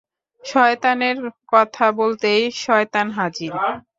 [0.43, 1.17] শয়তানের
[1.53, 3.51] কথা বলতেই শয়তান হাজির!